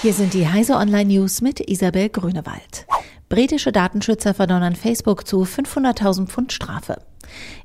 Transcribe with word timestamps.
Hier 0.00 0.12
sind 0.12 0.32
die 0.32 0.46
Heise 0.46 0.76
Online 0.76 1.12
News 1.12 1.40
mit 1.40 1.58
Isabel 1.58 2.08
Grünewald. 2.08 2.86
Britische 3.28 3.72
Datenschützer 3.72 4.32
verdonnern 4.32 4.76
Facebook 4.76 5.26
zu 5.26 5.42
500.000 5.42 6.28
Pfund 6.28 6.52
Strafe. 6.52 7.02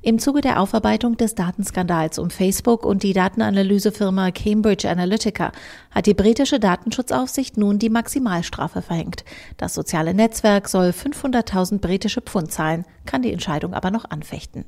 Im 0.02 0.20
Zuge 0.20 0.42
der 0.42 0.60
Aufarbeitung 0.60 1.18
des 1.18 1.36
Datenskandals 1.36 2.20
um 2.20 2.30
Facebook 2.30 2.86
und 2.86 3.04
die 3.04 3.14
Datenanalysefirma 3.14 4.32
Cambridge 4.32 4.90
Analytica 4.90 5.52
hat 5.92 6.06
die 6.06 6.14
britische 6.14 6.60
Datenschutzaufsicht 6.60 7.58
nun 7.58 7.80
die 7.80 7.90
Maximalstrafe 7.90 8.82
verhängt. 8.82 9.24
Das 9.58 9.74
soziale 9.74 10.14
Netzwerk 10.14 10.68
soll 10.68 10.90
500.000 10.90 11.80
britische 11.80 12.22
Pfund 12.22 12.52
zahlen, 12.52 12.86
kann 13.06 13.22
die 13.22 13.32
Entscheidung 13.32 13.74
aber 13.74 13.92
noch 13.92 14.10
anfechten. 14.10 14.66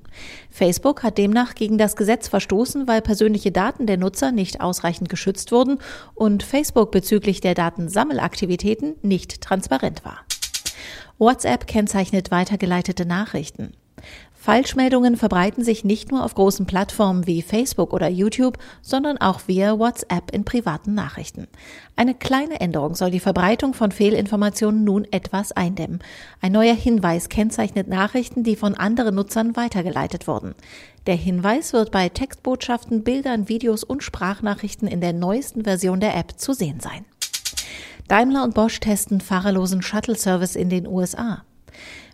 Facebook 0.50 1.04
hat 1.04 1.18
demnach 1.18 1.56
gegen 1.56 1.78
das 1.78 1.96
Gesetz 1.96 2.28
verstoßen, 2.28 2.88
weil 2.88 3.02
persönliche 3.02 3.52
Daten 3.52 3.88
der 3.88 3.98
Nutzer 3.98 4.32
nicht 4.32 4.62
ausreichend 4.62 5.10
geschützt 5.10 5.52
wurden 5.52 5.80
und 6.14 6.44
Facebook 6.44 6.92
bezüglich 6.92 7.42
der 7.42 7.56
Datensammelaktivitäten 7.56 8.96
nicht 9.02 9.42
transparent 9.42 10.06
war. 10.06 10.20
WhatsApp 11.18 11.68
kennzeichnet 11.68 12.32
weitergeleitete 12.32 13.06
Nachrichten. 13.06 13.72
Falschmeldungen 14.46 15.18
verbreiten 15.18 15.64
sich 15.64 15.84
nicht 15.84 16.12
nur 16.12 16.24
auf 16.24 16.36
großen 16.36 16.68
Plattformen 16.68 17.26
wie 17.26 17.42
Facebook 17.42 17.94
oder 17.94 18.08
YouTube, 18.08 18.60
sondern 18.84 19.18
auch 19.18 19.42
via 19.48 19.80
WhatsApp 19.80 20.30
in 20.32 20.46
privaten 20.46 20.94
Nachrichten. 20.94 21.48
Eine 21.96 22.14
kleine 22.14 22.62
Änderung 22.62 22.94
soll 22.94 23.10
die 23.10 23.20
Verbreitung 23.20 23.74
von 23.74 23.92
Fehlinformationen 23.92 24.84
nun 24.84 25.08
etwas 25.10 25.52
eindämmen. 25.52 25.98
Ein 26.42 26.52
neuer 26.52 26.76
Hinweis 26.76 27.30
kennzeichnet 27.30 27.88
Nachrichten, 27.88 28.44
die 28.44 28.56
von 28.56 28.76
anderen 28.76 29.16
Nutzern 29.16 29.56
weitergeleitet 29.56 30.28
wurden. 30.28 30.54
Der 31.08 31.16
Hinweis 31.16 31.74
wird 31.74 31.90
bei 31.90 32.08
Textbotschaften, 32.10 33.04
Bildern, 33.04 33.50
Videos 33.50 33.84
und 33.84 34.04
Sprachnachrichten 34.04 34.88
in 34.88 35.02
der 35.02 35.14
neuesten 35.14 35.64
Version 35.64 36.00
der 36.00 36.16
App 36.16 36.38
zu 36.38 36.54
sehen 36.54 36.80
sein. 36.82 37.04
Daimler 38.08 38.44
und 38.44 38.54
Bosch 38.54 38.80
testen 38.80 39.22
fahrerlosen 39.22 39.82
Shuttle-Service 39.82 40.56
in 40.56 40.70
den 40.70 40.86
USA. 40.86 41.42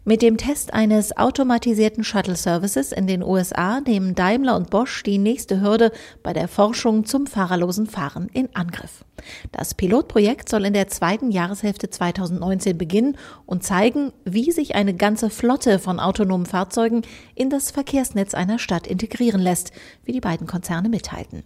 Mit 0.04 0.24
dem 0.24 0.38
Test 0.38 0.74
eines 0.74 1.16
automatisierten 1.16 2.04
Shuttle-Services 2.04 2.92
in 2.92 3.06
den 3.06 3.22
USA 3.22 3.82
nehmen 3.82 4.16
Daimler 4.16 4.56
und 4.56 4.72
Bosch 4.72 5.04
die 5.04 5.20
nächste 5.20 5.62
Hürde 5.62 5.92
bei 6.24 6.34
der 6.34 6.48
Forschung 6.48 7.06
zum 7.06 7.28
fahrerlosen 7.28 7.86
Fahren 7.86 8.28
in 8.34 8.50
Angriff. 8.56 9.06
Das 9.52 9.76
Pilotprojekt 9.76 10.50
soll 10.50 10.66
in 10.66 10.74
der 10.74 10.88
zweiten 10.88 11.30
Jahreshälfte 11.30 11.92
2019 11.92 12.80
beginnen 12.80 13.16
und 13.46 13.64
zeigen, 13.64 14.12
wie 14.26 14.52
sich 14.52 14.74
eine 14.74 14.96
ganze 14.96 15.30
Flotte 15.30 15.78
von 15.78 16.00
autonomen 16.00 16.48
Fahrzeugen 16.48 17.04
in 17.36 17.52
das 17.52 17.70
Verkehrsnetz 17.70 18.34
einer 18.34 18.58
Stadt 18.58 18.88
integrieren 18.88 19.40
lässt, 19.40 19.72
wie 20.04 20.14
die 20.14 20.20
beiden 20.20 20.48
Konzerne 20.48 20.90
mitteilten. 20.90 21.44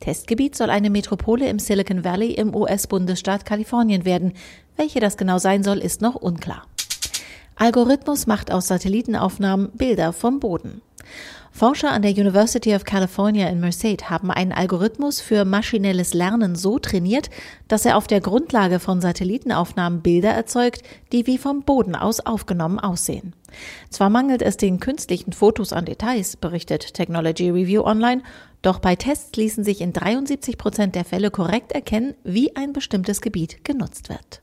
Testgebiet 0.00 0.56
soll 0.56 0.68
eine 0.68 0.90
Metropole 0.90 1.48
im 1.48 1.58
Silicon 1.58 2.04
Valley 2.04 2.32
im 2.32 2.54
US-Bundesstaat 2.54 3.46
Kalifornien 3.46 4.04
werden. 4.04 4.34
Welche 4.76 5.00
das 5.00 5.16
genau 5.16 5.38
sein 5.38 5.62
soll, 5.62 5.78
ist 5.78 6.02
noch 6.02 6.16
unklar. 6.16 6.66
Algorithmus 7.56 8.26
macht 8.26 8.50
aus 8.50 8.68
Satellitenaufnahmen 8.68 9.70
Bilder 9.70 10.12
vom 10.12 10.40
Boden. 10.40 10.82
Forscher 11.56 11.92
an 11.92 12.02
der 12.02 12.10
University 12.10 12.74
of 12.74 12.84
California 12.84 13.48
in 13.48 13.60
Merced 13.60 14.10
haben 14.10 14.32
einen 14.32 14.50
Algorithmus 14.50 15.20
für 15.20 15.44
maschinelles 15.44 16.12
Lernen 16.12 16.56
so 16.56 16.80
trainiert, 16.80 17.30
dass 17.68 17.84
er 17.84 17.96
auf 17.96 18.08
der 18.08 18.20
Grundlage 18.20 18.80
von 18.80 19.00
Satellitenaufnahmen 19.00 20.02
Bilder 20.02 20.30
erzeugt, 20.30 20.82
die 21.12 21.28
wie 21.28 21.38
vom 21.38 21.62
Boden 21.62 21.94
aus 21.94 22.18
aufgenommen 22.18 22.80
aussehen. 22.80 23.36
Zwar 23.88 24.10
mangelt 24.10 24.42
es 24.42 24.56
den 24.56 24.80
künstlichen 24.80 25.32
Fotos 25.32 25.72
an 25.72 25.84
Details, 25.84 26.36
berichtet 26.36 26.92
Technology 26.92 27.50
Review 27.50 27.84
Online, 27.84 28.22
doch 28.62 28.80
bei 28.80 28.96
Tests 28.96 29.36
ließen 29.36 29.62
sich 29.62 29.80
in 29.80 29.92
73 29.92 30.58
Prozent 30.58 30.96
der 30.96 31.04
Fälle 31.04 31.30
korrekt 31.30 31.70
erkennen, 31.70 32.14
wie 32.24 32.56
ein 32.56 32.72
bestimmtes 32.72 33.20
Gebiet 33.20 33.64
genutzt 33.64 34.08
wird. 34.08 34.42